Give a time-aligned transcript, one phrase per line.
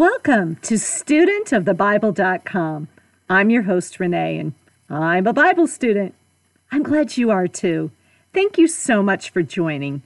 [0.00, 2.88] Welcome to studentofthebible.com.
[3.28, 4.54] I'm your host, Renee, and
[4.88, 6.14] I'm a Bible student.
[6.72, 7.90] I'm glad you are too.
[8.32, 10.00] Thank you so much for joining.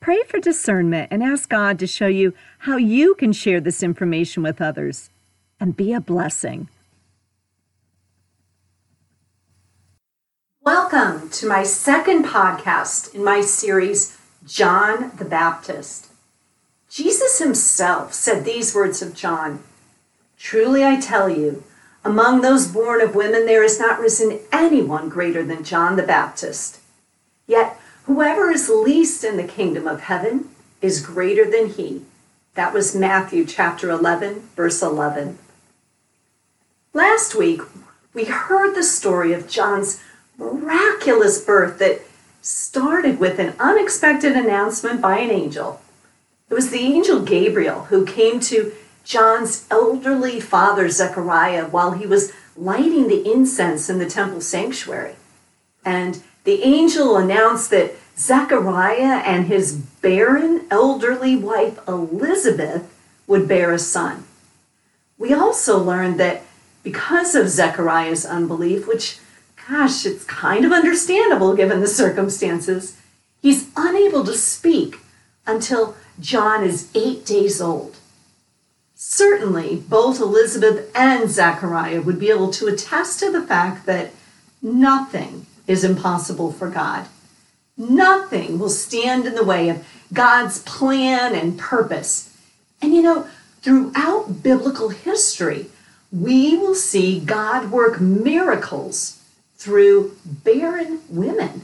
[0.00, 4.42] Pray for discernment and ask God to show you how you can share this information
[4.42, 5.10] with others
[5.60, 6.68] and be a blessing.
[10.62, 16.09] Welcome to my second podcast in my series, John the Baptist.
[16.90, 19.62] Jesus himself said these words of John
[20.36, 21.62] Truly I tell you,
[22.04, 26.80] among those born of women there has not risen anyone greater than John the Baptist.
[27.46, 30.48] Yet whoever is least in the kingdom of heaven
[30.82, 32.02] is greater than he.
[32.54, 35.38] That was Matthew chapter 11, verse 11.
[36.92, 37.60] Last week,
[38.12, 40.02] we heard the story of John's
[40.36, 42.00] miraculous birth that
[42.42, 45.80] started with an unexpected announcement by an angel.
[46.50, 48.72] It was the angel Gabriel who came to
[49.04, 55.14] John's elderly father, Zechariah, while he was lighting the incense in the temple sanctuary.
[55.84, 62.92] And the angel announced that Zechariah and his barren elderly wife, Elizabeth,
[63.26, 64.24] would bear a son.
[65.18, 66.42] We also learned that
[66.82, 69.18] because of Zechariah's unbelief, which,
[69.68, 72.98] gosh, it's kind of understandable given the circumstances,
[73.40, 74.98] he's unable to speak
[75.46, 77.96] until John is eight days old.
[78.94, 84.12] Certainly, both Elizabeth and Zechariah would be able to attest to the fact that
[84.60, 87.06] nothing is impossible for God.
[87.78, 92.36] Nothing will stand in the way of God's plan and purpose.
[92.82, 93.26] And you know,
[93.62, 95.66] throughout biblical history,
[96.12, 99.22] we will see God work miracles
[99.56, 101.62] through barren women.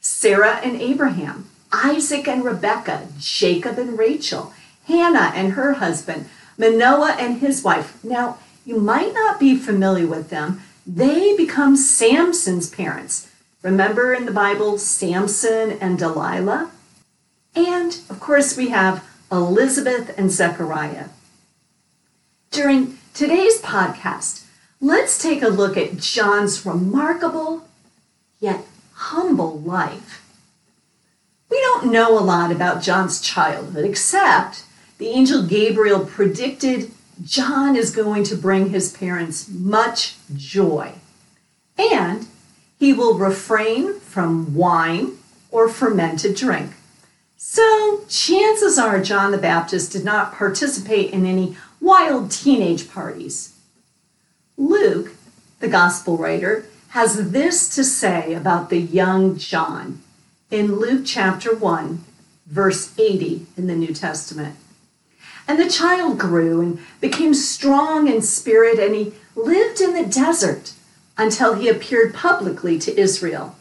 [0.00, 4.52] Sarah and Abraham, Isaac and Rebekah, Jacob and Rachel,
[4.86, 8.02] Hannah and her husband, Manoah and his wife.
[8.04, 10.62] Now, you might not be familiar with them.
[10.86, 13.30] They become Samson's parents.
[13.62, 16.70] Remember in the Bible, Samson and Delilah?
[17.54, 21.06] And of course, we have Elizabeth and Zechariah.
[22.50, 24.44] During today's podcast,
[24.80, 27.68] let's take a look at John's remarkable
[28.40, 28.64] yet
[28.94, 30.19] humble life.
[31.50, 34.64] We don't know a lot about John's childhood, except
[34.98, 36.92] the angel Gabriel predicted
[37.24, 40.92] John is going to bring his parents much joy.
[41.76, 42.28] And
[42.78, 45.18] he will refrain from wine
[45.50, 46.72] or fermented drink.
[47.36, 53.54] So, chances are John the Baptist did not participate in any wild teenage parties.
[54.56, 55.12] Luke,
[55.58, 60.02] the gospel writer, has this to say about the young John
[60.50, 62.04] in Luke chapter 1,
[62.46, 64.56] verse 80 in the New Testament.
[65.46, 70.72] And the child grew and became strong in spirit, and he lived in the desert
[71.16, 73.56] until he appeared publicly to Israel.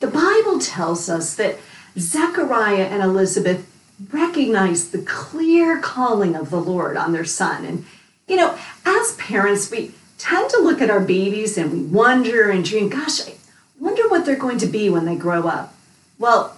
[0.00, 1.58] The Bible tells us that
[1.98, 3.66] Zechariah and Elizabeth
[4.12, 7.64] recognized the clear calling of the Lord on their son.
[7.64, 7.84] And,
[8.26, 12.64] you know, as parents, we tend to look at our babies and we wonder and
[12.64, 13.34] dream, gosh, I
[13.80, 15.74] wonder what they're going to be when they grow up.
[16.18, 16.56] Well,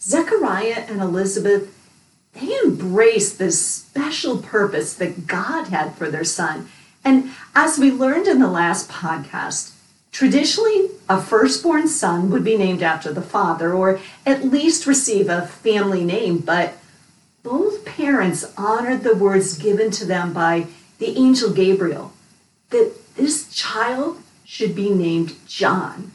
[0.00, 1.74] Zechariah and Elizabeth,
[2.34, 6.68] they embraced this special purpose that God had for their son.
[7.04, 9.72] And as we learned in the last podcast,
[10.10, 15.46] traditionally a firstborn son would be named after the father or at least receive a
[15.46, 16.74] family name, but
[17.42, 20.66] both parents honored the words given to them by
[20.98, 22.12] the angel Gabriel
[22.70, 26.10] that this child should be named John.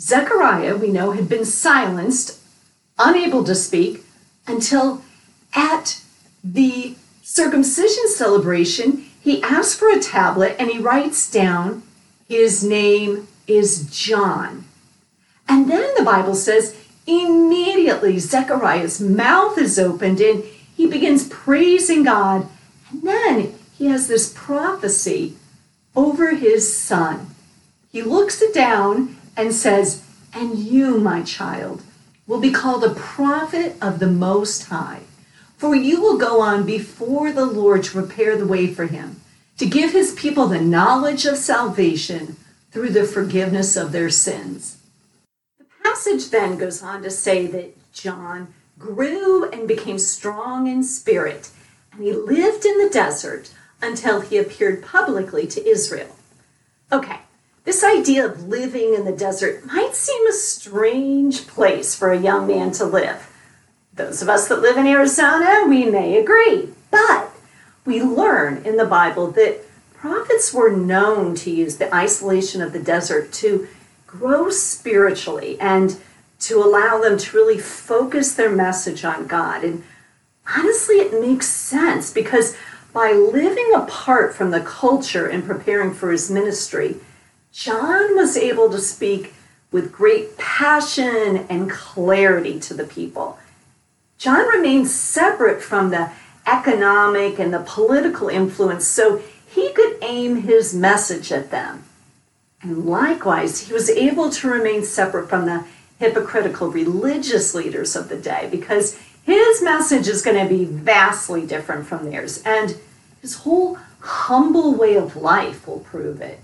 [0.00, 2.38] Zechariah, we know, had been silenced,
[2.98, 4.04] unable to speak,
[4.46, 5.02] until
[5.54, 6.00] at
[6.42, 11.82] the circumcision celebration, he asks for a tablet and he writes down,
[12.28, 14.64] His name is John.
[15.46, 16.76] And then the Bible says,
[17.06, 20.44] immediately Zechariah's mouth is opened and
[20.76, 22.48] he begins praising God.
[22.90, 25.36] And then he has this prophecy
[25.96, 27.34] over his son.
[27.90, 31.82] He looks it down and says, And you, my child,
[32.26, 35.00] will be called a prophet of the Most High.
[35.56, 39.20] For you will go on before the Lord to prepare the way for him,
[39.58, 42.36] to give his people the knowledge of salvation
[42.70, 44.78] through the forgiveness of their sins.
[45.58, 51.50] The passage then goes on to say that John grew and became strong in spirit,
[51.92, 53.52] and he lived in the desert
[53.82, 56.16] until he appeared publicly to Israel.
[56.92, 57.18] Okay,
[57.64, 62.46] this idea of living in the desert might seem a strange place for a young
[62.46, 63.30] man to live.
[63.94, 66.70] Those of us that live in Arizona, we may agree.
[66.90, 67.30] But
[67.84, 69.60] we learn in the Bible that
[69.94, 73.68] prophets were known to use the isolation of the desert to
[74.06, 76.00] grow spiritually and
[76.40, 79.62] to allow them to really focus their message on God.
[79.62, 79.84] And
[80.56, 82.56] honestly, it makes sense because
[82.94, 86.96] by living apart from the culture and preparing for his ministry,
[87.52, 89.34] John was able to speak
[89.72, 93.38] with great passion and clarity to the people.
[94.18, 96.10] John remained separate from the
[96.46, 101.84] economic and the political influence so he could aim his message at them.
[102.62, 105.64] And likewise, he was able to remain separate from the
[105.98, 111.86] hypocritical religious leaders of the day because his message is going to be vastly different
[111.86, 112.42] from theirs.
[112.44, 112.76] And
[113.22, 116.40] his whole humble way of life will prove it.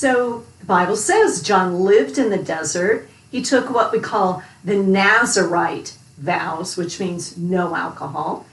[0.00, 3.06] So the Bible says John lived in the desert.
[3.30, 8.46] He took what we call the Nazarite vows, which means no alcohol,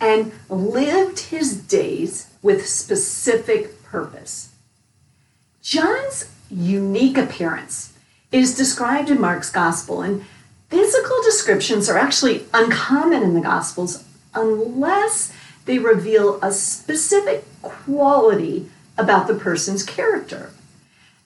[0.00, 4.54] and lived his days with specific purpose.
[5.60, 7.92] John's unique appearance
[8.32, 10.24] is described in Mark's gospel, and
[10.70, 15.34] physical descriptions are actually uncommon in the gospels unless
[15.66, 20.50] they reveal a specific quality about the person's character.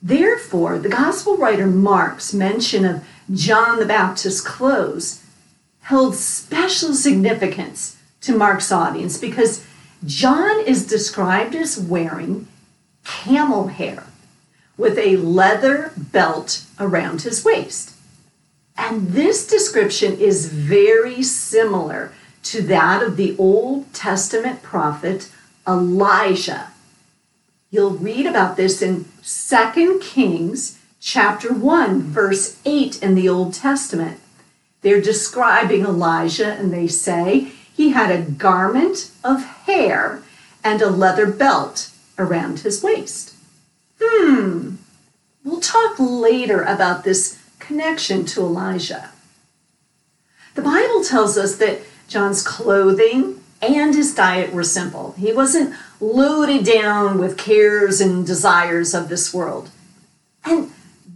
[0.01, 5.23] Therefore, the gospel writer Mark's mention of John the Baptist's clothes
[5.83, 9.65] held special significance to Mark's audience because
[10.05, 12.47] John is described as wearing
[13.05, 14.05] camel hair
[14.77, 17.95] with a leather belt around his waist.
[18.77, 22.13] And this description is very similar
[22.45, 25.31] to that of the Old Testament prophet
[25.67, 26.69] Elijah.
[27.71, 34.21] You'll read about this in 2 Kings chapter 1 verse 8 in the Old Testament.
[34.81, 40.23] They're describing Elijah and they say he had a garment of hair
[40.65, 43.35] and a leather belt around his waist.
[44.01, 44.77] Hmm.
[45.45, 49.11] We'll talk later about this connection to Elijah.
[50.55, 55.15] The Bible tells us that John's clothing and his diet were simple.
[55.19, 59.71] He wasn't loaded down with cares and desires of this world.
[60.45, 60.71] And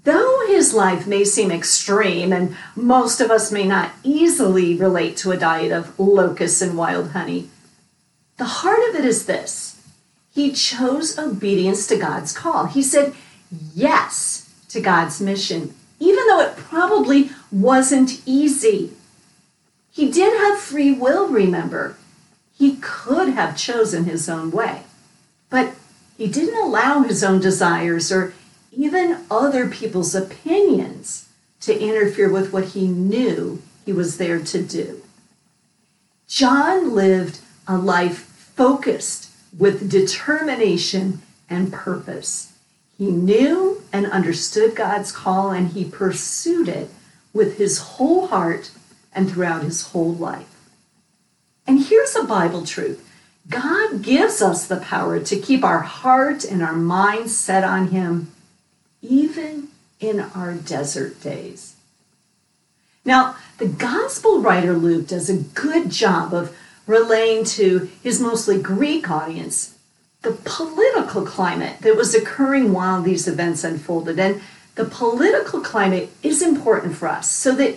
[0.04, 5.30] though his life may seem extreme, and most of us may not easily relate to
[5.30, 7.48] a diet of locusts and wild honey,
[8.38, 9.72] the heart of it is this
[10.34, 12.66] he chose obedience to God's call.
[12.66, 13.14] He said
[13.74, 18.92] yes to God's mission, even though it probably wasn't easy.
[19.90, 21.96] He did have free will, remember.
[22.56, 24.82] He could have chosen his own way,
[25.50, 25.74] but
[26.16, 28.34] he didn't allow his own desires or
[28.70, 31.28] even other people's opinions
[31.60, 35.02] to interfere with what he knew he was there to do.
[36.28, 38.18] John lived a life
[38.56, 42.52] focused with determination and purpose.
[42.96, 46.90] He knew and understood God's call and he pursued it
[47.32, 48.70] with his whole heart
[49.14, 50.51] and throughout his whole life.
[51.66, 53.08] And here's a Bible truth
[53.48, 58.32] God gives us the power to keep our heart and our mind set on him,
[59.00, 59.68] even
[60.00, 61.76] in our desert days.
[63.04, 69.10] Now, the gospel writer Luke does a good job of relaying to his mostly Greek
[69.10, 69.76] audience
[70.22, 74.18] the political climate that was occurring while these events unfolded.
[74.18, 74.40] And
[74.76, 77.76] the political climate is important for us so that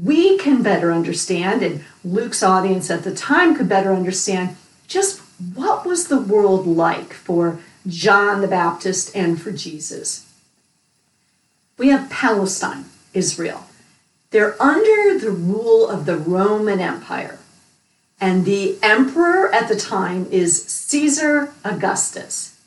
[0.00, 4.56] we can better understand, and Luke's audience at the time could better understand
[4.88, 5.20] just
[5.54, 10.28] what was the world like for John the Baptist and for Jesus.
[11.76, 13.66] We have Palestine, Israel.
[14.30, 17.38] They're under the rule of the Roman Empire.
[18.20, 22.60] And the emperor at the time is Caesar Augustus.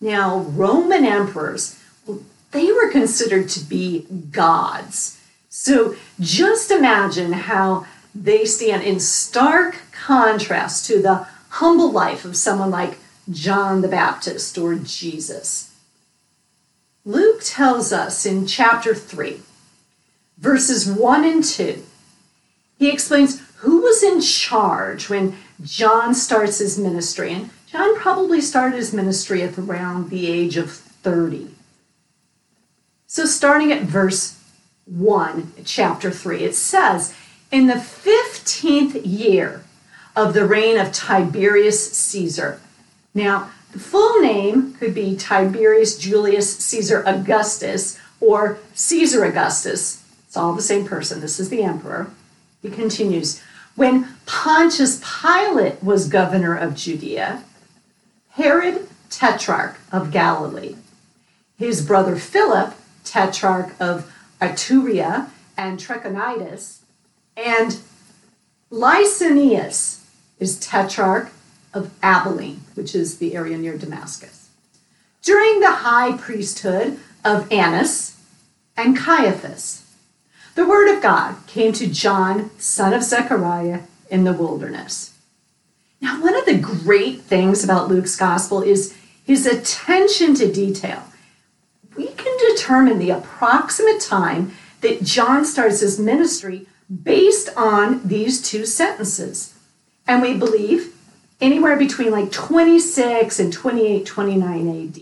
[0.00, 2.20] Now, Roman emperors, well,
[2.50, 5.17] they were considered to be gods
[5.60, 7.84] so just imagine how
[8.14, 12.96] they stand in stark contrast to the humble life of someone like
[13.28, 15.74] John the Baptist or Jesus.
[17.04, 19.40] Luke tells us in chapter 3,
[20.38, 21.84] verses 1 and 2,
[22.78, 25.34] he explains who was in charge when
[25.64, 27.32] John starts his ministry.
[27.32, 31.52] And John probably started his ministry at around the age of 30.
[33.08, 34.37] So, starting at verse
[34.90, 36.44] 1, chapter 3.
[36.44, 37.14] It says,
[37.50, 39.64] In the 15th year
[40.16, 42.60] of the reign of Tiberius Caesar.
[43.14, 50.02] Now, the full name could be Tiberius Julius Caesar Augustus or Caesar Augustus.
[50.26, 51.20] It's all the same person.
[51.20, 52.10] This is the emperor.
[52.62, 53.42] He continues,
[53.76, 57.44] When Pontius Pilate was governor of Judea,
[58.30, 60.76] Herod, tetrarch of Galilee,
[61.58, 66.80] his brother Philip, tetrarch of Iturea and Trachonitis,
[67.36, 67.78] and
[68.70, 70.04] Lysanias
[70.38, 71.30] is tetrarch
[71.74, 74.50] of Abilene, which is the area near Damascus.
[75.22, 78.16] During the high priesthood of Annas
[78.76, 79.84] and Caiaphas,
[80.54, 83.80] the word of God came to John, son of Zechariah,
[84.10, 85.14] in the wilderness.
[86.00, 91.02] Now, one of the great things about Luke's gospel is his attention to detail.
[91.98, 94.52] We can determine the approximate time
[94.82, 96.68] that John starts his ministry
[97.02, 99.58] based on these two sentences.
[100.06, 100.94] And we believe
[101.40, 105.00] anywhere between like 26 and 28, 29 AD,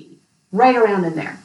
[0.52, 1.38] right around in there.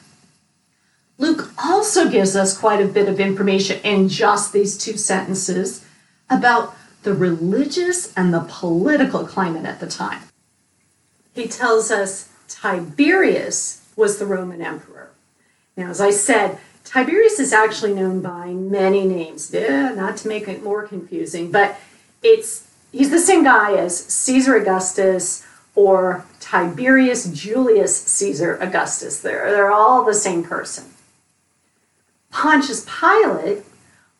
[1.18, 5.84] Luke also gives us quite a bit of information in just these two sentences
[6.30, 10.22] about the religious and the political climate at the time.
[11.34, 15.11] He tells us Tiberius was the Roman emperor.
[15.76, 20.48] Now, as I said, Tiberius is actually known by many names, yeah, not to make
[20.48, 21.78] it more confusing, but
[22.22, 29.20] it's he's the same guy as Caesar Augustus or Tiberius Julius Caesar Augustus.
[29.20, 30.84] They're, they're all the same person.
[32.30, 33.64] Pontius Pilate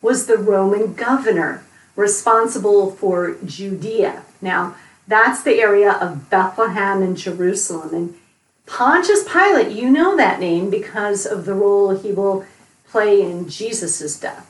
[0.00, 1.64] was the Roman governor
[1.96, 4.22] responsible for Judea.
[4.40, 7.94] Now, that's the area of Bethlehem and Jerusalem.
[7.94, 8.18] And
[8.66, 12.44] Pontius Pilate, you know that name because of the role he will
[12.88, 14.48] play in Jesus' death.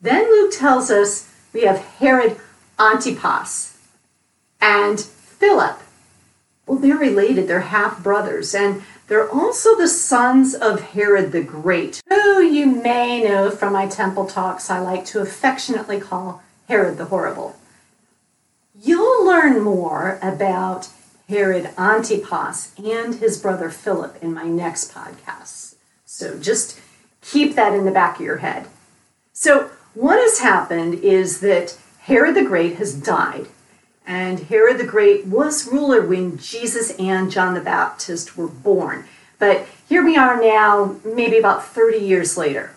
[0.00, 2.36] Then Luke tells us we have Herod
[2.78, 3.78] Antipas
[4.60, 5.78] and Philip.
[6.66, 8.54] Well, they're related, they're half brothers.
[8.54, 13.86] And they're also the sons of Herod the Great, who you may know from my
[13.86, 17.56] temple talks I like to affectionately call Herod the Horrible.
[18.80, 20.88] You'll learn more about
[21.32, 25.76] Herod Antipas and his brother Philip in my next podcast.
[26.04, 26.78] So just
[27.22, 28.66] keep that in the back of your head.
[29.32, 33.46] So, what has happened is that Herod the Great has died
[34.06, 39.06] and Herod the Great was ruler when Jesus and John the Baptist were born.
[39.38, 42.76] But here we are now, maybe about 30 years later.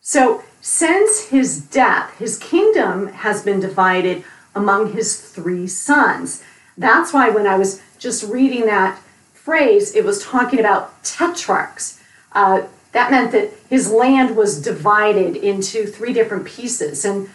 [0.00, 4.24] So, since his death, his kingdom has been divided
[4.54, 6.42] among his three sons.
[6.76, 9.00] That's why when I was just reading that
[9.32, 12.00] phrase, it was talking about tetrarchs.
[12.32, 12.62] Uh,
[12.92, 17.04] that meant that his land was divided into three different pieces.
[17.04, 17.28] And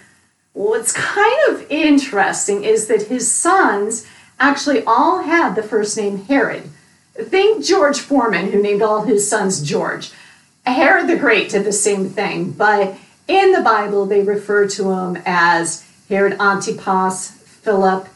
[0.53, 4.05] What's kind of interesting is that his sons
[4.39, 6.69] actually all had the first name Herod.
[7.13, 10.11] Think George Foreman, who named all his sons George.
[10.65, 15.21] Herod the Great did the same thing, but in the Bible they refer to him
[15.25, 18.07] as Herod Antipas, Philip,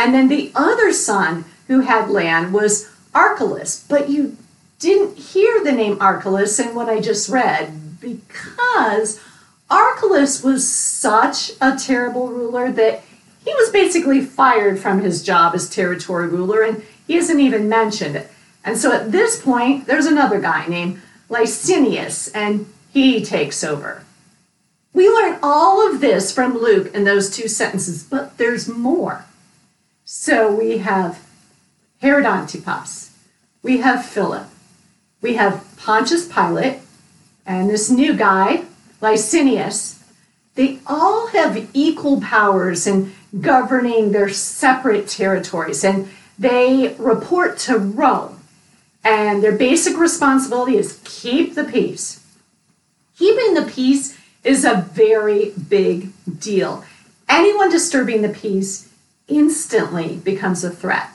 [0.00, 3.84] and then the other son who had land was Archelaus.
[3.88, 4.36] But you
[4.78, 9.20] didn't hear the name Archelaus in what I just read because
[9.68, 13.02] Archelaus was such a terrible ruler that
[13.44, 18.26] he was basically fired from his job as territory ruler, and he isn't even mentioned.
[18.64, 24.04] And so at this point, there's another guy named Lysanias and he takes over.
[24.92, 29.24] We learn all of this from Luke in those two sentences, but there's more.
[30.12, 31.24] So we have
[32.00, 33.12] Herod Antipas,
[33.62, 34.48] we have Philip,
[35.22, 36.80] we have Pontius Pilate,
[37.46, 38.64] and this new guy,
[39.00, 40.02] Lysanias.
[40.56, 48.40] they all have equal powers in governing their separate territories, and they report to Rome.
[49.04, 52.26] And their basic responsibility is keep the peace.
[53.16, 56.84] Keeping the peace is a very big deal.
[57.28, 58.89] Anyone disturbing the peace
[59.30, 61.08] instantly becomes a threat.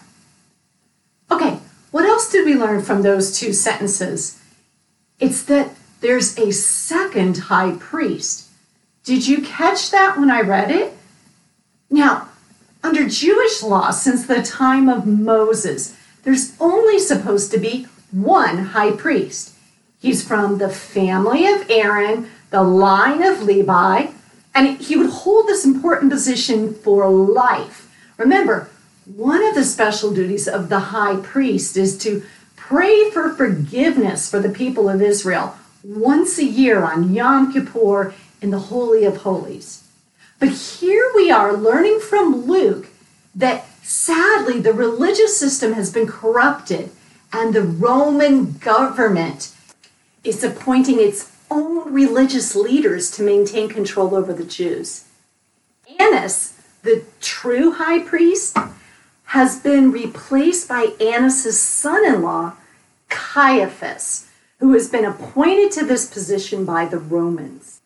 [1.29, 1.60] Okay,
[1.91, 4.41] what else did we learn from those two sentences?
[5.19, 8.50] It's that there's a second high priest.
[9.03, 10.93] Did you catch that when I read it?
[11.89, 12.29] Now,
[12.84, 18.91] under Jewish law, since the time of Moses, there's only supposed to be one high
[18.91, 19.53] priest.
[20.00, 24.07] He's from the family of Aaron, the line of Levi,
[24.53, 27.85] and he would hold this important position for life.
[28.17, 28.69] Remember,
[29.05, 32.24] one of the special duties of the high priest is to
[32.55, 38.50] pray for forgiveness for the people of Israel once a year on Yom Kippur in
[38.50, 39.84] the Holy of Holies.
[40.39, 42.88] But here we are learning from Luke
[43.36, 46.89] that sadly the religious system has been corrupted
[47.31, 49.53] and the Roman government
[50.24, 55.05] is appointing its own religious leaders to maintain control over the Jews.
[56.00, 56.54] Annas
[56.86, 58.58] the true high priest,
[59.25, 62.54] has been replaced by Annas' son in law,
[63.10, 64.27] Caiaphas,
[64.60, 67.82] who has been appointed to this position by the Romans.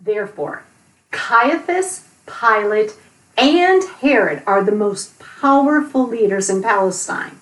[0.00, 0.64] Therefore,
[1.10, 2.96] Caiaphas, Pilate,
[3.36, 7.38] and Herod are the most powerful leaders in Palestine.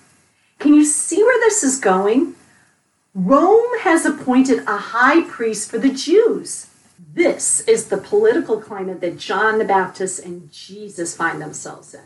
[0.58, 2.34] Can you see where this is going?
[3.14, 6.67] Rome has appointed a high priest for the Jews.
[6.98, 12.00] This is the political climate that John the Baptist and Jesus find themselves in.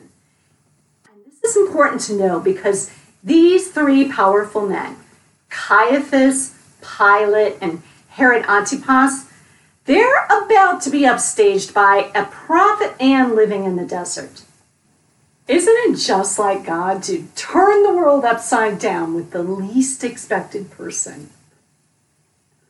[1.10, 2.90] And this is important to know because
[3.22, 4.96] these three powerful men,
[5.48, 9.30] Caiaphas, Pilate, and Herod Antipas,
[9.84, 14.42] they're about to be upstaged by a prophet and living in the desert.
[15.48, 20.70] Isn't it just like God to turn the world upside down with the least expected
[20.70, 21.30] person?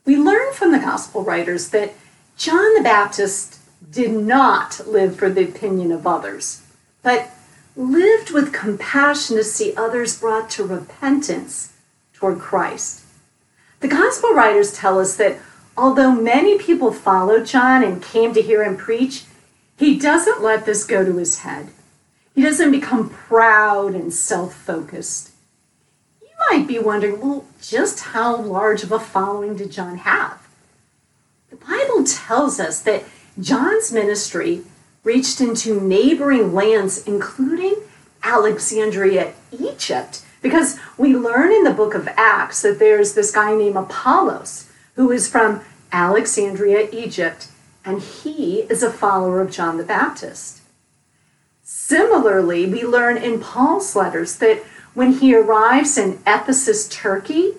[0.04, 1.94] We learn from the gospel writers that
[2.36, 3.58] John the Baptist
[3.90, 6.62] did not live for the opinion of others,
[7.02, 7.30] but
[7.76, 11.72] lived with compassion to see others brought to repentance
[12.12, 13.02] toward Christ.
[13.80, 15.38] The gospel writers tell us that
[15.76, 19.24] although many people followed John and came to hear him preach,
[19.76, 21.68] he doesn't let this go to his head.
[22.34, 25.30] He doesn't become proud and self focused.
[26.20, 30.41] You might be wondering, well, just how large of a following did John have?
[31.52, 33.04] The Bible tells us that
[33.38, 34.62] John's ministry
[35.04, 37.74] reached into neighboring lands, including
[38.22, 43.76] Alexandria, Egypt, because we learn in the book of Acts that there's this guy named
[43.76, 45.60] Apollos who is from
[45.92, 47.48] Alexandria, Egypt,
[47.84, 50.62] and he is a follower of John the Baptist.
[51.62, 54.62] Similarly, we learn in Paul's letters that
[54.94, 57.52] when he arrives in Ephesus, Turkey,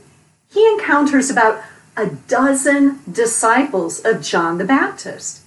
[0.49, 1.63] he encounters about
[1.95, 5.41] a dozen disciples of John the Baptist.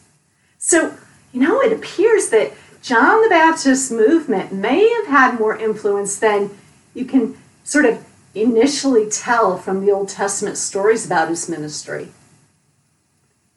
[0.58, 0.94] So,
[1.32, 6.50] you know, it appears that John the Baptist's movement may have had more influence than
[6.94, 8.04] you can sort of
[8.34, 12.08] initially tell from the Old Testament stories about his ministry.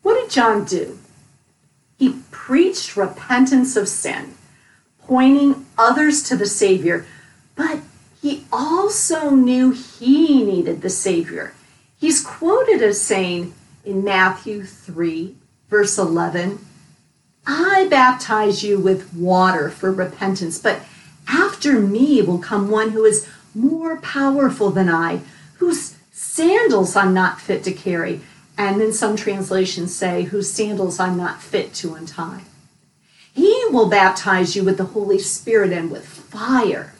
[0.02, 0.97] What did John do?
[1.97, 4.36] He preached repentance of sin,
[5.06, 7.06] pointing others to the Savior,
[7.56, 7.80] but
[8.21, 11.54] he also knew he needed the Savior.
[12.00, 15.36] He's quoted as saying in Matthew 3,
[15.70, 16.66] verse 11,
[17.46, 20.82] I baptize you with water for repentance, but
[21.28, 25.22] after me will come one who is more powerful than I,
[25.56, 28.22] whose sandals I'm not fit to carry.
[28.58, 32.44] And then some translations say, whose sandals I'm not fit to untie.
[33.34, 36.94] He will baptize you with the Holy Spirit and with fire.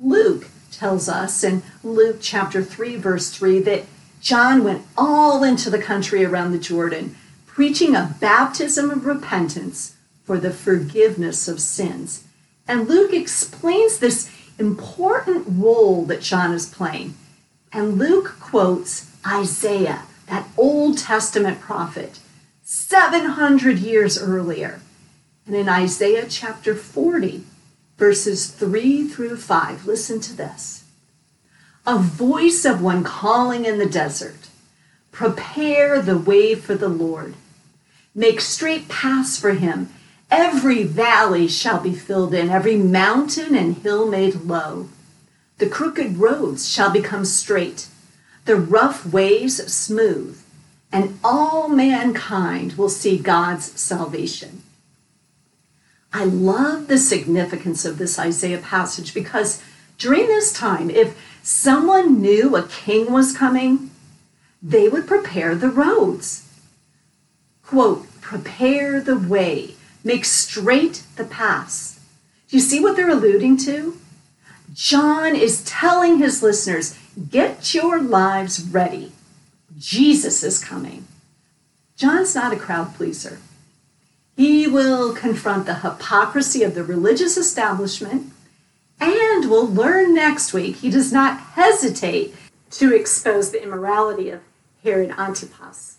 [0.00, 0.46] Luke
[0.82, 3.84] tells us in Luke chapter 3, verse 3, that
[4.20, 7.14] John went all into the country around the Jordan,
[7.46, 12.24] preaching a baptism of repentance for the forgiveness of sins.
[12.66, 17.14] And Luke explains this important role that John is playing.
[17.72, 22.18] And Luke quotes Isaiah, that Old Testament prophet,
[22.64, 24.80] 700 years earlier.
[25.46, 27.44] And in Isaiah chapter 40,
[28.02, 30.82] verses 3 through 5, listen to this.
[31.86, 34.48] A voice of one calling in the desert,
[35.12, 37.34] prepare the way for the Lord.
[38.12, 39.88] Make straight paths for him
[40.32, 44.88] Every valley shall be filled in, every mountain and hill made low.
[45.58, 47.86] The crooked roads shall become straight,
[48.46, 50.42] the rough ways smooth,
[50.90, 54.62] and all mankind will see God's salvation.
[56.12, 59.62] I love the significance of this Isaiah passage because
[59.98, 63.90] during this time, if someone knew a king was coming,
[64.62, 66.48] they would prepare the roads.
[67.62, 72.00] Quote, prepare the way Make straight the paths.
[72.48, 73.98] Do you see what they're alluding to?
[74.72, 76.98] John is telling his listeners,
[77.30, 79.12] get your lives ready.
[79.78, 81.06] Jesus is coming.
[81.96, 83.38] John's not a crowd pleaser.
[84.36, 88.32] He will confront the hypocrisy of the religious establishment,
[88.98, 92.34] and we'll learn next week he does not hesitate
[92.70, 94.40] to expose the immorality of
[94.82, 95.98] Herod Antipas.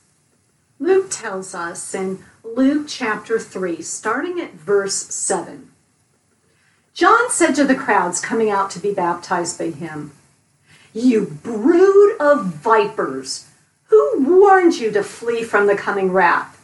[0.80, 5.70] Luke tells us in Luke chapter 3, starting at verse 7.
[6.94, 10.12] John said to the crowds coming out to be baptized by him,
[10.94, 13.48] You brood of vipers,
[13.86, 16.60] who warned you to flee from the coming wrath?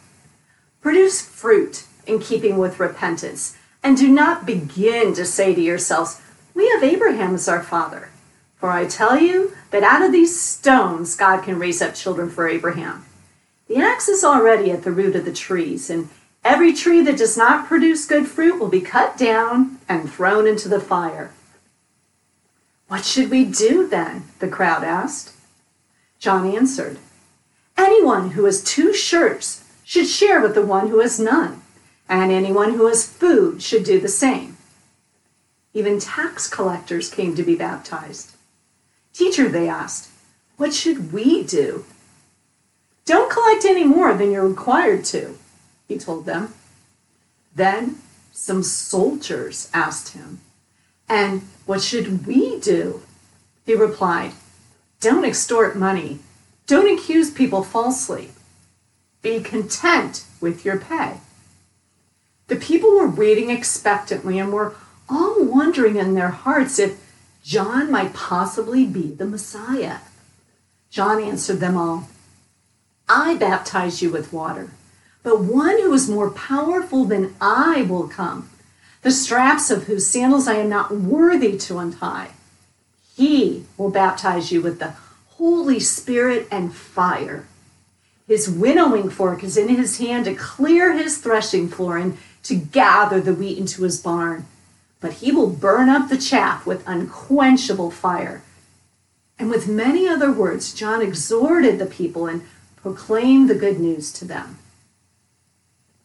[0.81, 6.21] Produce fruit in keeping with repentance, and do not begin to say to yourselves,
[6.53, 8.09] We have Abraham as our father.
[8.57, 12.47] For I tell you that out of these stones God can raise up children for
[12.47, 13.05] Abraham.
[13.67, 16.09] The axe is already at the root of the trees, and
[16.43, 20.69] Every tree that does not produce good fruit will be cut down and thrown into
[20.69, 21.31] the fire.
[22.87, 24.23] What should we do then?
[24.39, 25.35] the crowd asked.
[26.17, 26.97] John answered,
[27.77, 29.59] Anyone who has two shirts
[29.89, 31.63] should share with the one who has none,
[32.08, 34.56] and anyone who has food should do the same.
[35.73, 38.36] Even tax collectors came to be baptized.
[39.13, 40.12] Teacher, they asked,
[40.58, 41.86] what should we do?
[43.06, 45.36] Don't collect any more than you're required to,
[45.88, 46.54] he told them.
[47.56, 47.97] Then
[48.32, 50.39] some soldiers asked him,
[51.10, 53.02] And what should we do?
[53.65, 54.34] He replied,
[54.99, 56.19] Don't extort money.
[56.67, 58.30] Don't accuse people falsely.
[59.21, 61.17] Be content with your pay.
[62.47, 64.75] The people were waiting expectantly and were
[65.10, 66.99] all wondering in their hearts if
[67.43, 69.97] John might possibly be the Messiah.
[70.89, 72.08] John answered them all
[73.12, 74.69] I baptize you with water,
[75.23, 78.51] but one who is more powerful than I will come,
[79.01, 82.29] the straps of whose sandals I am not worthy to untie.
[83.15, 84.93] He will baptize you with the
[85.38, 87.47] Holy Spirit and fire.
[88.29, 93.19] His winnowing fork is in his hand to clear his threshing floor and to gather
[93.19, 94.45] the wheat into his barn.
[94.99, 98.43] But he will burn up the chaff with unquenchable fire.
[99.39, 102.43] And with many other words, John exhorted the people and
[102.75, 104.59] proclaimed the good news to them.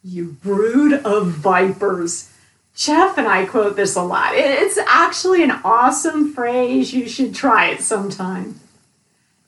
[0.03, 2.31] You brood of vipers.
[2.75, 4.31] Jeff and I quote this a lot.
[4.33, 6.91] It's actually an awesome phrase.
[6.91, 8.59] You should try it sometime.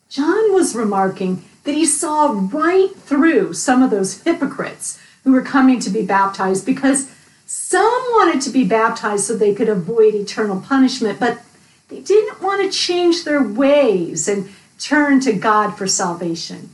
[0.10, 5.82] John was remarking that he saw right through some of those hypocrites who were coming
[5.82, 7.12] to be baptized because
[7.46, 11.42] some wanted to be baptized so they could avoid eternal punishment, but
[11.90, 14.50] they didn't want to change their ways and
[14.80, 16.70] turn to God for salvation.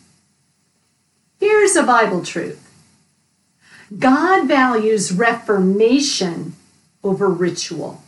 [1.39, 2.71] Here's a Bible truth
[3.97, 6.53] God values reformation
[7.03, 8.03] over ritual.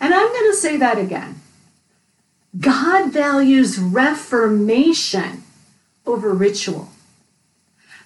[0.00, 1.40] And I'm going to say that again.
[2.58, 5.43] God values reformation
[6.06, 6.90] over ritual.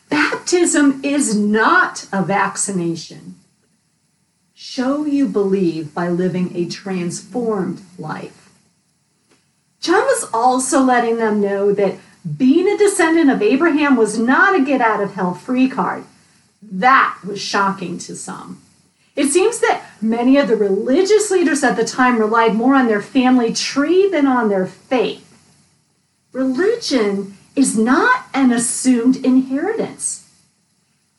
[0.08, 3.36] Baptism is not a vaccination.
[4.54, 8.50] Show you believe by living a transformed life.
[9.80, 11.96] John was also letting them know that
[12.36, 16.04] being a descendant of Abraham was not a get out of hell free card.
[16.60, 18.60] That was shocking to some.
[19.14, 23.02] It seems that many of the religious leaders at the time relied more on their
[23.02, 25.24] family tree than on their faith.
[26.32, 30.30] Religion is not an assumed inheritance,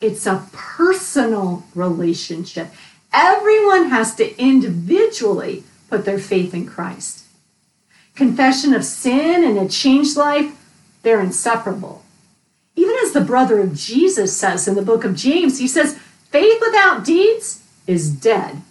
[0.00, 2.68] it's a personal relationship.
[3.12, 7.26] Everyone has to individually put their faith in Christ.
[8.14, 10.56] Confession of sin and a changed life,
[11.02, 12.02] they're inseparable.
[12.74, 15.98] Even as the brother of Jesus says in the book of James, he says,
[16.30, 18.62] faith without deeds is dead.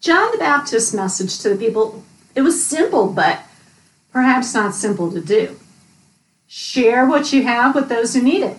[0.00, 2.02] John the Baptist's message to the people,
[2.34, 3.42] it was simple, but
[4.10, 5.58] perhaps not simple to do.
[6.46, 8.58] Share what you have with those who need it.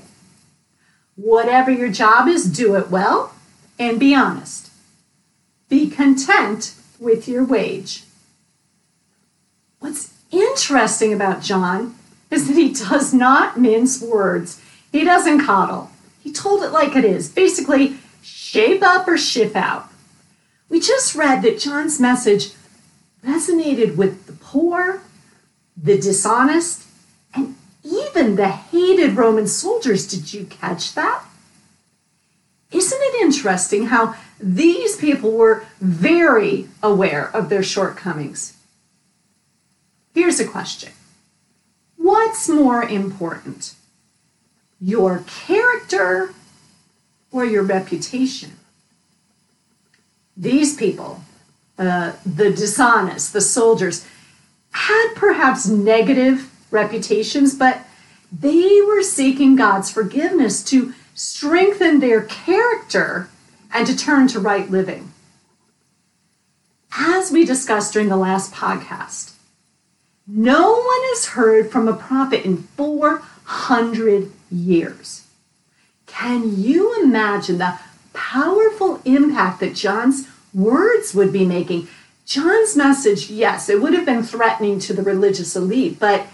[1.15, 3.33] Whatever your job is, do it well
[3.79, 4.71] and be honest.
[5.69, 8.03] Be content with your wage.
[9.79, 11.95] What's interesting about John
[12.31, 14.61] is that he does not mince words.
[14.91, 15.91] He doesn't coddle.
[16.21, 17.29] He told it like it is.
[17.29, 19.89] Basically, shape up or ship out.
[20.69, 22.53] We just read that John's message
[23.23, 25.01] resonated with the poor,
[25.77, 26.84] the dishonest,
[27.85, 30.07] even the hated Roman soldiers.
[30.07, 31.23] Did you catch that?
[32.71, 38.57] Isn't it interesting how these people were very aware of their shortcomings?
[40.13, 40.91] Here's a question
[41.95, 43.75] What's more important,
[44.81, 46.33] your character
[47.31, 48.53] or your reputation?
[50.35, 51.21] These people,
[51.77, 54.05] uh, the dishonest, the soldiers,
[54.71, 57.85] had perhaps negative reputations, but
[58.31, 63.29] they were seeking God's forgiveness to strengthen their character
[63.73, 65.11] and to turn to right living.
[66.97, 69.33] As we discussed during the last podcast,
[70.27, 75.27] no one has heard from a prophet in 400 years.
[76.07, 77.79] Can you imagine the
[78.13, 81.87] powerful impact that John's words would be making?
[82.25, 86.25] John's message, yes, it would have been threatening to the religious elite, but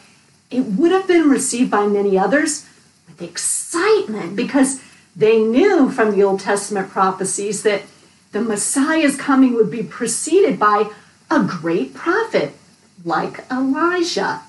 [0.51, 2.67] it would have been received by many others
[3.07, 4.81] with excitement because
[5.15, 7.83] they knew from the Old Testament prophecies that
[8.31, 10.89] the Messiah's coming would be preceded by
[11.29, 12.53] a great prophet
[13.03, 14.41] like Elijah.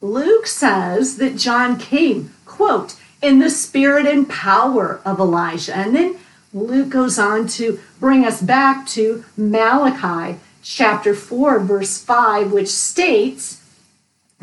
[0.00, 5.76] Luke says that John came, quote, in the spirit and power of Elijah.
[5.76, 6.18] And then
[6.52, 13.60] Luke goes on to bring us back to Malachi chapter 4, verse 5, which states,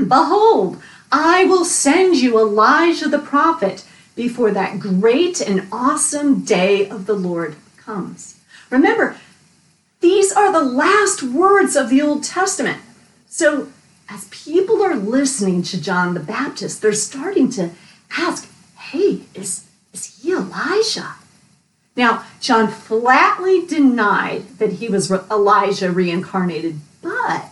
[0.07, 3.85] Behold, I will send you Elijah the prophet
[4.15, 8.39] before that great and awesome day of the Lord comes.
[8.69, 9.17] Remember,
[9.99, 12.81] these are the last words of the Old Testament.
[13.27, 13.69] So,
[14.09, 17.71] as people are listening to John the Baptist, they're starting to
[18.17, 21.15] ask, hey, is, is he Elijah?
[21.95, 27.50] Now, John flatly denied that he was Elijah reincarnated, but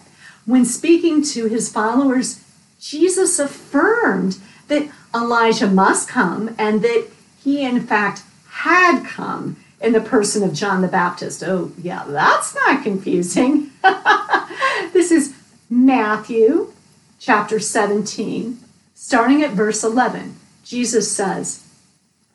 [0.49, 2.43] when speaking to his followers,
[2.79, 7.07] Jesus affirmed that Elijah must come and that
[7.43, 11.43] he, in fact, had come in the person of John the Baptist.
[11.43, 13.69] Oh, yeah, that's not confusing.
[14.93, 15.35] this is
[15.69, 16.73] Matthew
[17.19, 18.57] chapter 17,
[18.95, 20.35] starting at verse 11.
[20.63, 21.63] Jesus says,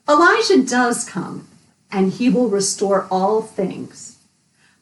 [0.08, 1.48] Elijah does come
[1.90, 4.18] and he will restore all things.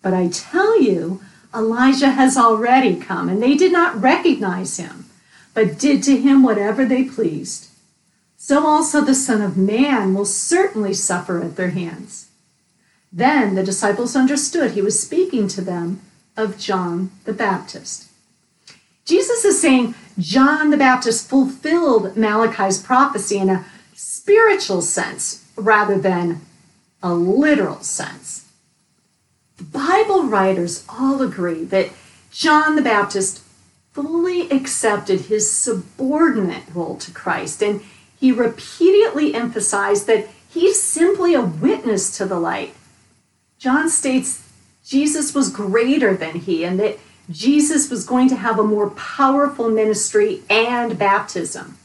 [0.02, 1.22] But I tell you,
[1.54, 5.06] Elijah has already come, and they did not recognize him,
[5.54, 7.68] but did to him whatever they pleased.
[8.36, 12.28] So also the Son of Man will certainly suffer at their hands.
[13.12, 16.00] Then the disciples understood he was speaking to them
[16.36, 18.08] of John the Baptist.
[19.04, 26.40] Jesus is saying John the Baptist fulfilled Malachi's prophecy in a spiritual sense rather than
[27.02, 28.41] a literal sense.
[29.62, 31.90] Bible writers all agree that
[32.30, 33.42] John the Baptist
[33.92, 37.82] fully accepted his subordinate role to Christ, and
[38.18, 42.74] he repeatedly emphasized that he's simply a witness to the light.
[43.58, 44.48] John states
[44.84, 46.98] Jesus was greater than he, and that
[47.30, 51.78] Jesus was going to have a more powerful ministry and baptism.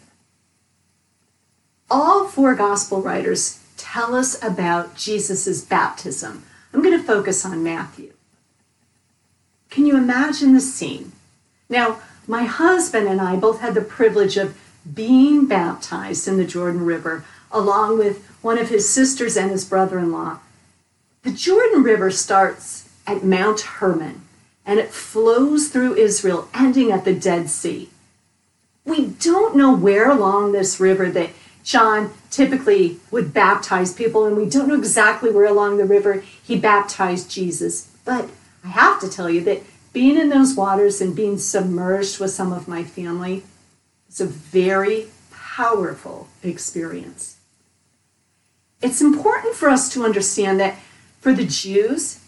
[1.90, 6.44] All four gospel writers tell us about Jesus' baptism.
[6.74, 8.14] I'm going to focus on Matthew.
[9.70, 11.12] Can you imagine the scene?
[11.70, 14.58] Now, my husband and I both had the privilege of
[14.94, 20.00] being baptized in the Jordan River, along with one of his sisters and his brother
[20.00, 20.40] in law.
[21.24, 24.22] The Jordan River starts at Mount Hermon
[24.68, 27.90] and it flows through Israel, ending at the Dead Sea.
[28.84, 31.30] We don't know where along this river that
[31.68, 36.58] John typically would baptize people, and we don't know exactly where along the river he
[36.58, 37.92] baptized Jesus.
[38.06, 38.30] But
[38.64, 42.54] I have to tell you that being in those waters and being submerged with some
[42.54, 43.44] of my family
[44.08, 47.36] is a very powerful experience.
[48.82, 50.80] It's important for us to understand that
[51.20, 52.24] for the Jews,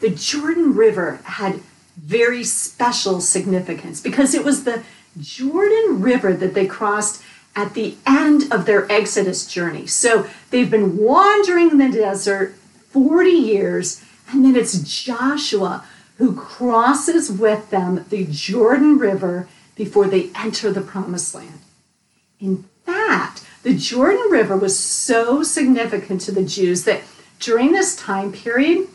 [0.00, 1.60] the Jordan River had
[1.96, 4.82] very special significance because it was the
[5.18, 7.22] Jordan River that they crossed
[7.54, 9.86] at the end of their Exodus journey.
[9.86, 12.54] So they've been wandering in the desert
[12.90, 15.84] 40 years, and then it's Joshua
[16.18, 21.60] who crosses with them the Jordan River before they enter the promised land.
[22.38, 27.02] In fact, the Jordan River was so significant to the Jews that
[27.38, 28.88] during this time period,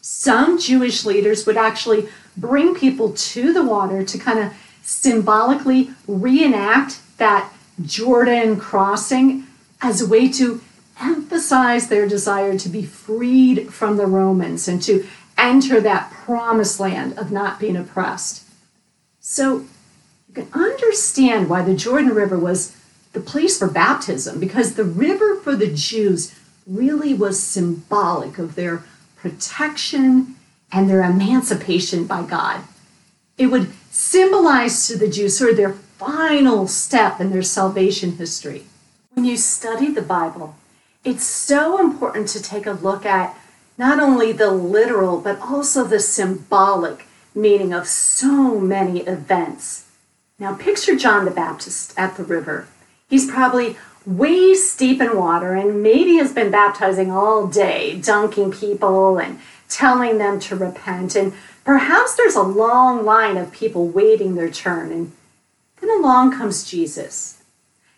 [0.00, 7.00] some Jewish leaders would actually bring people to the water to kind of symbolically reenact
[7.18, 9.46] that Jordan crossing
[9.80, 10.60] as a way to
[11.00, 15.06] emphasize their desire to be freed from the Romans and to
[15.38, 18.44] enter that promised land of not being oppressed.
[19.20, 19.64] So
[20.28, 22.76] you can understand why the Jordan River was
[23.12, 26.34] the place for baptism because the river for the Jews
[26.66, 28.84] really was symbolic of their
[29.16, 30.36] protection
[30.70, 32.62] and their emancipation by God.
[33.36, 35.74] It would symbolize to the Jews sort of their
[36.04, 38.64] final step in their salvation history.
[39.12, 40.56] When you study the Bible,
[41.04, 43.36] it's so important to take a look at
[43.78, 49.86] not only the literal, but also the symbolic meaning of so many events.
[50.40, 52.66] Now, picture John the Baptist at the river.
[53.08, 59.18] He's probably waist deep in water and maybe has been baptizing all day, dunking people
[59.18, 59.38] and
[59.68, 61.14] telling them to repent.
[61.14, 61.32] And
[61.64, 64.90] perhaps there's a long line of people waiting their turn.
[64.90, 65.12] And
[65.82, 67.42] then along comes Jesus.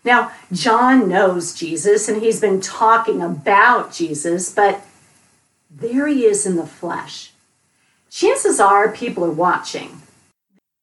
[0.05, 4.85] Now, John knows Jesus and he's been talking about Jesus, but
[5.71, 7.33] there he is in the flesh.
[8.11, 10.03] Chances are people are watching.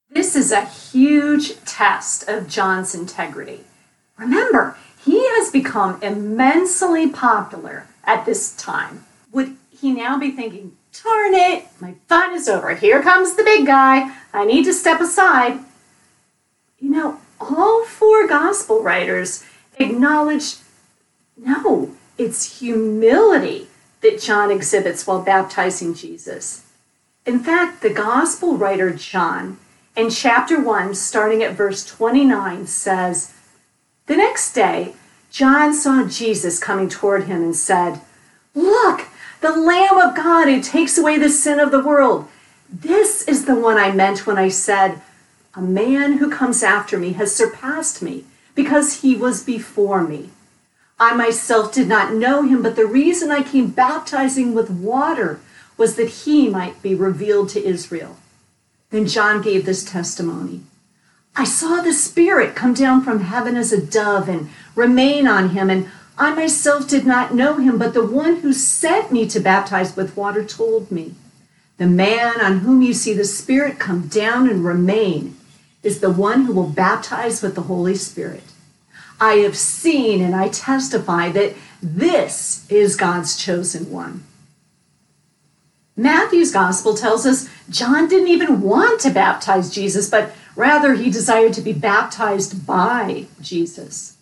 [0.10, 3.62] This is a huge test of John's integrity.
[4.18, 9.06] Remember, he has become immensely popular at this time.
[9.32, 12.76] Would he now be thinking, darn it, my fun is over.
[12.76, 14.16] Here comes the big guy.
[14.34, 15.60] I need to step aside.
[16.82, 19.44] You know, all four gospel writers
[19.78, 20.56] acknowledge
[21.38, 23.68] No, it's humility
[24.02, 26.66] that John exhibits while baptizing Jesus.
[27.26, 29.60] In fact, the gospel writer John,
[29.96, 33.34] in chapter 1, starting at verse 29, says,
[34.08, 34.94] The next day,
[35.30, 38.02] John saw Jesus coming toward him and said,
[38.56, 39.08] Look,
[39.42, 42.28] the Lamb of God who takes away the sin of the world.
[42.70, 45.02] This is the one I meant when I said,
[45.54, 48.24] A man who comes after me has surpassed me
[48.56, 50.30] because he was before me.
[50.98, 55.42] I myself did not know him, but the reason I came baptizing with water
[55.76, 58.16] was that he might be revealed to Israel.
[58.92, 60.62] Then John gave this testimony
[61.36, 65.70] I saw the Spirit come down from heaven as a dove and remain on him,
[65.70, 69.98] and I myself did not know him, but the one who sent me to baptize
[69.98, 71.16] with water told me
[71.78, 75.36] The man on whom you see the Spirit come down and remain
[75.84, 78.44] is the one who will baptize with the Holy Spirit.
[79.20, 84.24] I have seen and I testify that this is God's chosen one.
[85.96, 91.54] Matthew's gospel tells us John didn't even want to baptize Jesus, but rather he desired
[91.54, 94.18] to be baptized by Jesus.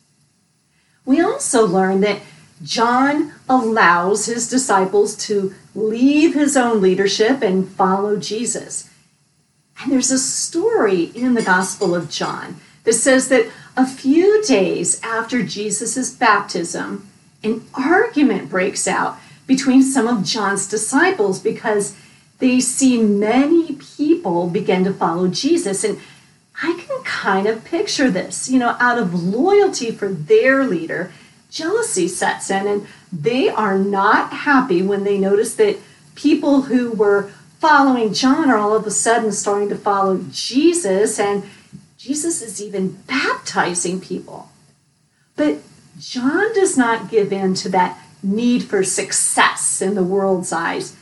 [1.06, 2.22] We also learn that
[2.63, 8.88] John allows his disciples to leave his own leadership and follow Jesus.
[9.82, 15.02] And there's a story in the Gospel of John that says that a few days
[15.04, 17.08] after Jesus' baptism,
[17.44, 21.96] an argument breaks out between some of John's disciples because
[22.39, 25.84] they see many people begin to follow Jesus.
[25.84, 26.00] And
[26.62, 31.12] I can kind of picture this, you know, out of loyalty for their leader,
[31.50, 35.78] jealousy sets in, and they are not happy when they notice that
[36.15, 41.19] people who were following John are all of a sudden starting to follow Jesus.
[41.19, 41.43] And
[41.98, 44.50] Jesus is even baptizing people.
[45.36, 45.60] But
[46.00, 50.95] John does not give in to that need for success in the world's eyes.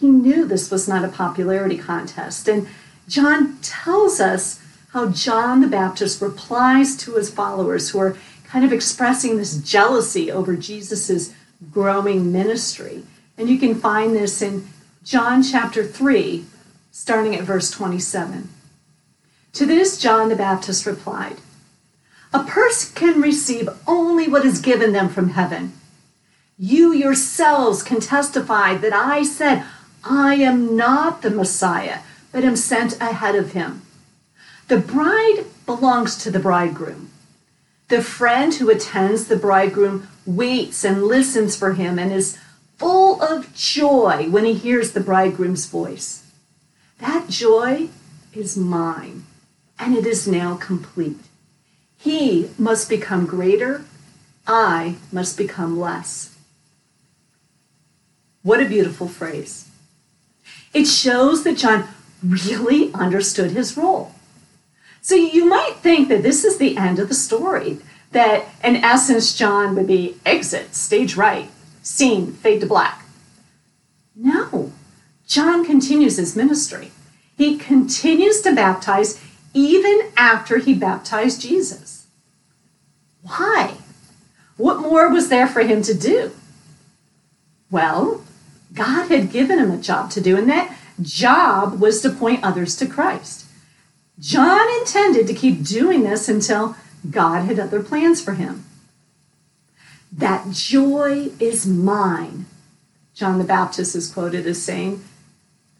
[0.00, 2.48] He knew this was not a popularity contest.
[2.48, 2.68] And
[3.08, 4.60] John tells us
[4.92, 10.30] how John the Baptist replies to his followers who are kind of expressing this jealousy
[10.30, 11.32] over Jesus'
[11.72, 13.02] growing ministry.
[13.36, 14.68] And you can find this in
[15.04, 16.46] John chapter 3,
[16.90, 18.48] starting at verse 27.
[19.52, 21.36] To this, John the Baptist replied,
[22.32, 25.74] A person can receive only what is given them from heaven.
[26.58, 29.64] You yourselves can testify that I said,
[30.02, 31.98] I am not the Messiah,
[32.32, 33.82] but am sent ahead of him.
[34.68, 37.10] The bride belongs to the bridegroom.
[37.88, 42.38] The friend who attends the bridegroom waits and listens for him and is
[42.76, 46.30] full of joy when he hears the bridegroom's voice.
[46.98, 47.88] That joy
[48.32, 49.24] is mine
[49.78, 51.18] and it is now complete.
[51.98, 53.84] He must become greater,
[54.46, 56.36] I must become less.
[58.42, 59.70] What a beautiful phrase.
[60.74, 61.88] It shows that John
[62.22, 64.12] really understood his role.
[65.00, 67.78] So you might think that this is the end of the story,
[68.12, 71.48] that in essence, John would be exit, stage right,
[71.84, 73.04] scene, fade to black.
[74.16, 74.72] No,
[75.26, 76.90] John continues his ministry.
[77.36, 79.20] He continues to baptize
[79.52, 82.06] even after he baptized Jesus.
[83.22, 83.74] Why?
[84.56, 86.32] What more was there for him to do?
[87.70, 88.24] Well,
[88.72, 92.76] God had given him a job to do, and that job was to point others
[92.76, 93.46] to Christ.
[94.18, 96.76] John intended to keep doing this until
[97.10, 98.64] God had other plans for him.
[100.16, 102.46] That joy is mine,
[103.14, 105.02] John the Baptist is quoted as saying.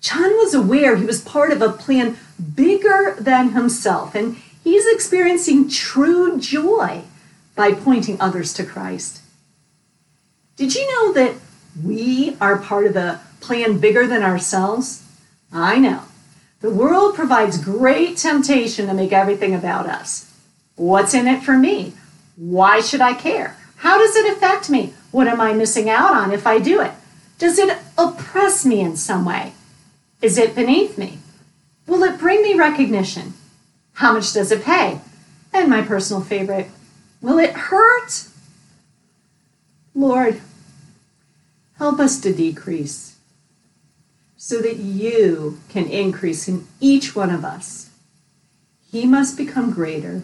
[0.01, 2.17] John was aware he was part of a plan
[2.55, 7.03] bigger than himself, and he's experiencing true joy
[7.55, 9.23] by pointing others to Christ.
[10.57, 11.37] Did you know that
[11.83, 15.05] we are part of a plan bigger than ourselves?
[15.53, 16.03] I know.
[16.61, 20.33] The world provides great temptation to make everything about us.
[20.75, 21.93] What's in it for me?
[22.37, 23.57] Why should I care?
[23.85, 24.95] How does it affect me?
[25.11, 26.93] What am I missing out on if I do it?
[27.39, 29.53] Does it oppress me in some way?
[30.23, 31.19] Is it beneath me?
[31.87, 33.35] Will it bring me recognition?
[33.93, 35.01] How much does it pay?
[35.53, 36.71] And my personal favorite,
[37.21, 38.27] will it hurt?
[39.95, 40.41] Lord,
[41.77, 43.19] help us to decrease
[44.39, 47.91] so that you can increase in each one of us.
[48.91, 50.23] He must become greater,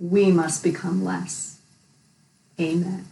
[0.00, 1.59] we must become less.
[2.60, 3.09] Amen.